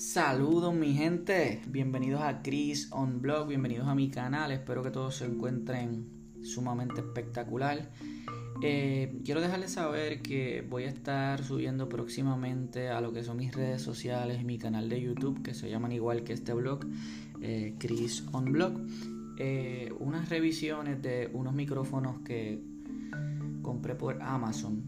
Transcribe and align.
Saludos 0.00 0.74
mi 0.74 0.94
gente, 0.94 1.60
bienvenidos 1.66 2.22
a 2.22 2.40
Chris 2.40 2.90
on 2.90 3.20
Blog, 3.20 3.48
bienvenidos 3.48 3.86
a 3.86 3.94
mi 3.94 4.08
canal, 4.08 4.50
espero 4.50 4.82
que 4.82 4.90
todos 4.90 5.16
se 5.16 5.26
encuentren 5.26 6.06
sumamente 6.42 7.02
espectacular. 7.02 7.90
Eh, 8.62 9.20
quiero 9.26 9.42
dejarles 9.42 9.72
saber 9.72 10.22
que 10.22 10.66
voy 10.66 10.84
a 10.84 10.88
estar 10.88 11.44
subiendo 11.44 11.90
próximamente 11.90 12.88
a 12.88 13.02
lo 13.02 13.12
que 13.12 13.22
son 13.22 13.36
mis 13.36 13.54
redes 13.54 13.82
sociales 13.82 14.42
mi 14.42 14.56
canal 14.56 14.88
de 14.88 15.02
YouTube, 15.02 15.42
que 15.42 15.52
se 15.52 15.68
llaman 15.68 15.92
igual 15.92 16.24
que 16.24 16.32
este 16.32 16.54
blog, 16.54 16.86
eh, 17.42 17.74
Chris 17.78 18.24
on 18.32 18.52
Blog, 18.52 18.80
eh, 19.36 19.92
unas 19.98 20.30
revisiones 20.30 21.02
de 21.02 21.28
unos 21.34 21.52
micrófonos 21.52 22.22
que 22.22 22.58
compré 23.60 23.94
por 23.96 24.22
Amazon. 24.22 24.82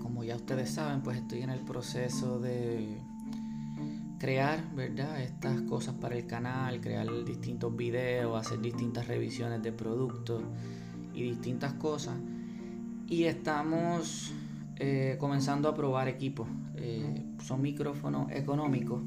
como 0.00 0.24
ya 0.24 0.36
ustedes 0.36 0.70
saben, 0.70 1.02
pues 1.02 1.18
estoy 1.18 1.42
en 1.42 1.50
el 1.50 1.60
proceso 1.60 2.40
de 2.40 3.02
crear, 4.18 4.74
¿verdad? 4.74 5.20
Estas 5.20 5.62
cosas 5.62 5.94
para 5.94 6.16
el 6.16 6.26
canal, 6.26 6.80
crear 6.80 7.06
distintos 7.24 7.74
videos, 7.76 8.38
hacer 8.38 8.60
distintas 8.60 9.06
revisiones 9.08 9.62
de 9.62 9.72
productos 9.72 10.42
y 11.12 11.22
distintas 11.22 11.74
cosas. 11.74 12.16
Y 13.08 13.24
estamos 13.24 14.32
eh, 14.76 15.16
comenzando 15.18 15.68
a 15.68 15.74
probar 15.74 16.08
equipos. 16.08 16.48
Eh, 16.76 17.24
son 17.42 17.62
micrófonos 17.62 18.30
económicos, 18.32 19.02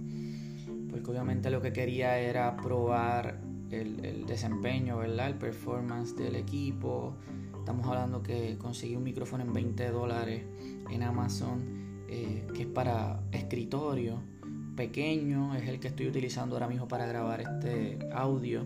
porque 0.90 1.12
obviamente 1.12 1.50
lo 1.50 1.62
que 1.62 1.74
quería 1.74 2.18
era 2.20 2.56
probar 2.56 3.40
el, 3.72 4.26
desempeño, 4.26 4.98
¿verdad? 4.98 5.28
El 5.28 5.36
performance 5.36 6.16
del 6.16 6.36
equipo. 6.36 7.16
Estamos 7.58 7.86
hablando 7.88 8.24
que 8.24 8.58
conseguí 8.58 8.96
un 8.96 9.04
micrófono 9.04 9.44
en 9.44 9.54
20 9.54 9.92
dólares 9.92 10.44
en 10.90 11.04
Amazon, 11.04 12.06
eh, 12.08 12.48
que 12.54 12.62
es 12.62 12.68
para 12.68 13.22
escritorio 13.32 14.39
pequeño, 14.80 15.54
es 15.56 15.68
el 15.68 15.78
que 15.78 15.90
estoy 15.90 16.08
utilizando 16.08 16.56
ahora 16.56 16.70
mismo 16.70 16.88
para 16.88 17.06
grabar 17.06 17.42
este 17.42 18.00
audio. 18.14 18.66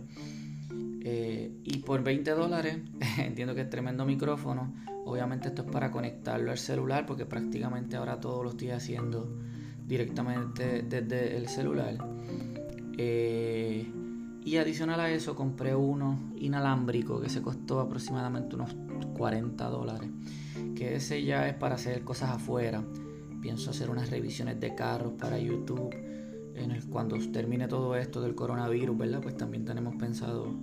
Eh, 1.02 1.52
y 1.64 1.80
por 1.80 2.04
20 2.04 2.30
dólares, 2.32 2.78
entiendo 3.18 3.56
que 3.56 3.62
es 3.62 3.70
tremendo 3.72 4.06
micrófono. 4.06 4.76
Obviamente 5.06 5.48
esto 5.48 5.64
es 5.64 5.72
para 5.72 5.90
conectarlo 5.90 6.52
al 6.52 6.60
celular 6.60 7.08
porque 7.08 7.26
prácticamente 7.26 7.96
ahora 7.96 8.20
todo 8.20 8.44
lo 8.44 8.52
estoy 8.52 8.70
haciendo 8.70 9.28
directamente 9.88 10.84
desde 10.84 11.36
el 11.36 11.48
celular. 11.48 11.98
Eh, 12.96 13.92
y 14.46 14.58
adicional 14.58 15.00
a 15.00 15.10
eso 15.10 15.34
compré 15.34 15.74
uno 15.74 16.20
inalámbrico 16.36 17.22
que 17.22 17.30
se 17.30 17.42
costó 17.42 17.80
aproximadamente 17.80 18.56
unos 18.56 18.76
40 19.18 19.68
dólares. 19.68 20.12
Que 20.76 20.98
ese 20.98 21.24
ya 21.24 21.50
es 21.50 21.56
para 21.56 21.74
hacer 21.74 22.04
cosas 22.04 22.30
afuera 22.30 22.84
pienso 23.44 23.72
hacer 23.72 23.90
unas 23.90 24.10
revisiones 24.10 24.58
de 24.62 24.74
carros 24.74 25.14
para 25.20 25.38
YouTube. 25.38 25.94
En 26.56 26.72
el, 26.72 26.86
cuando 26.86 27.18
termine 27.30 27.68
todo 27.68 27.98
esto 27.98 28.22
del 28.22 28.36
coronavirus, 28.36 28.98
¿verdad? 28.98 29.20
Pues 29.22 29.36
también 29.36 29.66
tenemos 29.66 29.96
pensado 29.98 30.56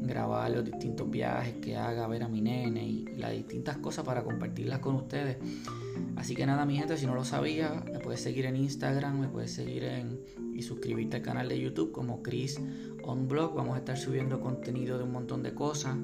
grabar 0.00 0.50
los 0.50 0.64
distintos 0.64 1.10
viajes 1.10 1.56
que 1.56 1.76
haga, 1.76 2.06
ver 2.06 2.22
a 2.22 2.28
mi 2.28 2.40
nene 2.40 2.88
y, 2.88 3.04
las 3.18 3.32
distintas 3.32 3.76
cosas 3.76 4.06
para 4.06 4.24
compartirlas 4.24 4.78
con 4.78 4.94
ustedes. 4.94 5.36
Así 6.16 6.34
que 6.34 6.46
nada, 6.46 6.64
mi 6.64 6.78
gente, 6.78 6.96
si 6.96 7.04
no 7.06 7.14
lo 7.14 7.24
sabía, 7.24 7.84
me 7.92 7.98
puedes 7.98 8.22
seguir 8.22 8.46
en 8.46 8.56
Instagram, 8.56 9.20
me 9.20 9.28
puedes 9.28 9.52
seguir 9.52 9.84
en 9.84 10.20
y 10.54 10.62
suscribirte 10.62 11.18
al 11.18 11.22
canal 11.22 11.48
de 11.50 11.60
YouTube 11.60 11.92
como 11.92 12.22
Chris 12.22 12.58
On 13.02 13.28
Blog. 13.28 13.54
Vamos 13.54 13.74
a 13.74 13.78
estar 13.78 13.98
subiendo 13.98 14.40
contenido 14.40 14.96
de 14.96 15.04
un 15.04 15.12
montón 15.12 15.42
de 15.42 15.52
cosas. 15.52 15.96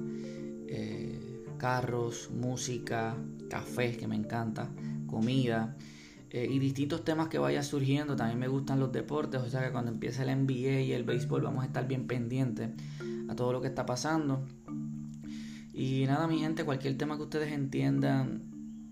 Eh, 0.67 1.43
carros, 1.57 2.31
música, 2.31 3.17
café, 3.49 3.97
que 3.97 4.07
me 4.07 4.17
encanta, 4.17 4.69
comida. 5.07 5.75
Eh, 6.31 6.47
y 6.51 6.59
distintos 6.59 7.05
temas 7.05 7.29
que 7.29 7.39
vayan 7.39 7.65
surgiendo. 7.65 8.17
También 8.17 8.39
me 8.39 8.49
gustan 8.49 8.79
los 8.81 8.93
deportes, 8.93 9.41
o 9.41 9.49
sea 9.49 9.65
que 9.65 9.73
cuando 9.73 9.91
empiece 9.91 10.23
el 10.23 10.29
NBA 10.29 10.81
y 10.83 10.93
el 10.93 11.05
béisbol 11.05 11.43
vamos 11.43 11.63
a 11.65 11.67
estar 11.67 11.87
bien 11.89 12.07
pendientes 12.07 12.71
a 13.29 13.35
todo 13.35 13.53
lo 13.53 13.61
que 13.61 13.69
está 13.69 13.87
pasando. 13.87 14.45
Y 15.73 16.05
nada, 16.07 16.27
mi 16.27 16.41
gente, 16.41 16.65
cualquier 16.65 16.99
tema 16.99 17.17
que 17.17 17.23
ustedes 17.23 17.53
entiendan 17.53 18.43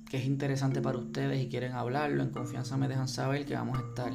que 0.09 0.19
es 0.19 0.25
interesante 0.25 0.81
para 0.81 0.99
ustedes 0.99 1.43
y 1.43 1.49
quieren 1.49 1.73
hablarlo, 1.73 2.23
en 2.23 2.31
confianza 2.31 2.77
me 2.77 2.87
dejan 2.87 3.09
saber 3.09 3.45
que 3.45 3.55
vamos 3.55 3.79
a 3.79 3.83
estar 3.83 4.13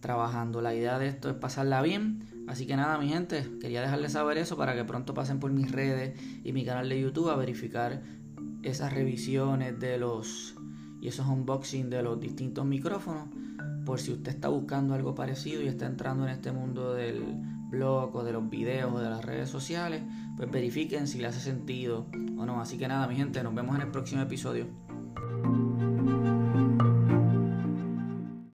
trabajando. 0.00 0.60
La 0.60 0.74
idea 0.74 0.98
de 0.98 1.08
esto 1.08 1.30
es 1.30 1.36
pasarla 1.36 1.80
bien. 1.82 2.24
Así 2.48 2.66
que 2.66 2.76
nada, 2.76 2.98
mi 2.98 3.08
gente, 3.08 3.48
quería 3.60 3.80
dejarles 3.80 4.12
saber 4.12 4.38
eso 4.38 4.56
para 4.56 4.74
que 4.74 4.84
pronto 4.84 5.14
pasen 5.14 5.40
por 5.40 5.52
mis 5.52 5.70
redes 5.70 6.18
y 6.44 6.52
mi 6.52 6.64
canal 6.64 6.88
de 6.88 7.00
YouTube 7.00 7.30
a 7.30 7.36
verificar 7.36 8.02
esas 8.62 8.92
revisiones 8.92 9.78
de 9.80 9.98
los 9.98 10.56
y 11.06 11.08
esos 11.08 11.28
unboxing 11.28 11.88
de 11.88 12.02
los 12.02 12.18
distintos 12.18 12.66
micrófonos. 12.66 13.28
Por 13.84 14.00
si 14.00 14.12
usted 14.12 14.32
está 14.32 14.48
buscando 14.48 14.92
algo 14.92 15.14
parecido 15.14 15.62
y 15.62 15.68
está 15.68 15.86
entrando 15.86 16.24
en 16.24 16.30
este 16.30 16.50
mundo 16.50 16.94
del 16.94 17.22
blog 17.70 18.16
o 18.16 18.24
de 18.24 18.32
los 18.32 18.50
videos 18.50 18.92
o 18.92 18.98
de 18.98 19.08
las 19.08 19.24
redes 19.24 19.48
sociales, 19.48 20.02
pues 20.36 20.50
verifiquen 20.50 21.06
si 21.06 21.20
le 21.20 21.28
hace 21.28 21.38
sentido 21.38 22.06
o 22.36 22.44
no. 22.44 22.60
Así 22.60 22.76
que 22.76 22.88
nada, 22.88 23.06
mi 23.06 23.14
gente, 23.14 23.40
nos 23.44 23.54
vemos 23.54 23.76
en 23.76 23.82
el 23.82 23.92
próximo 23.92 24.22
episodio. 24.22 24.66